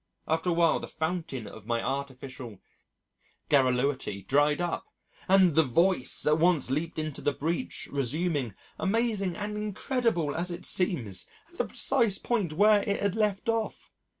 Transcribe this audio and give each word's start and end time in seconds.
After 0.27 0.49
a 0.49 0.53
while 0.53 0.79
the 0.79 0.87
fountain 0.87 1.45
of 1.45 1.67
my 1.67 1.79
artificial 1.79 2.59
garrulity 3.49 4.23
dried 4.23 4.59
up, 4.59 4.87
and 5.27 5.53
the 5.53 5.61
Voice 5.61 6.25
at 6.25 6.39
once 6.39 6.71
leaped 6.71 6.97
into 6.97 7.21
the 7.21 7.33
breach, 7.33 7.87
resuming 7.91 8.55
amazing 8.79 9.35
and 9.37 9.55
incredible 9.55 10.33
as 10.33 10.49
it 10.49 10.65
seems 10.65 11.27
at 11.51 11.59
the 11.59 11.65
precise 11.65 12.17
point 12.17 12.53
where 12.53 12.81
it 12.81 12.99
had 12.99 13.15
left 13.15 13.47
off. 13.47 13.91